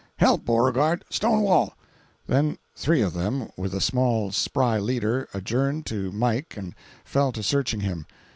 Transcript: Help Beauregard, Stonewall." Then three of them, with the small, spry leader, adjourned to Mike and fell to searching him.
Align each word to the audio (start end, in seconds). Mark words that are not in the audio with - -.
Help 0.15 0.45
Beauregard, 0.45 1.05
Stonewall." 1.11 1.75
Then 2.25 2.57
three 2.75 3.03
of 3.03 3.13
them, 3.13 3.51
with 3.55 3.73
the 3.73 3.79
small, 3.79 4.31
spry 4.31 4.79
leader, 4.79 5.29
adjourned 5.31 5.85
to 5.85 6.11
Mike 6.11 6.55
and 6.57 6.73
fell 7.05 7.31
to 7.33 7.43
searching 7.43 7.81
him. 7.81 8.07